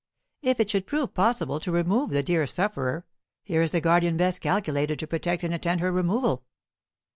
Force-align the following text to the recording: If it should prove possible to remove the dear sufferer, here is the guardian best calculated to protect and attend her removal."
If 0.41 0.59
it 0.59 0.67
should 0.71 0.87
prove 0.87 1.13
possible 1.13 1.59
to 1.59 1.71
remove 1.71 2.09
the 2.09 2.23
dear 2.23 2.47
sufferer, 2.47 3.05
here 3.43 3.61
is 3.61 3.69
the 3.69 3.79
guardian 3.79 4.17
best 4.17 4.41
calculated 4.41 4.97
to 4.97 5.05
protect 5.05 5.43
and 5.43 5.53
attend 5.53 5.79
her 5.79 5.91
removal." 5.91 6.43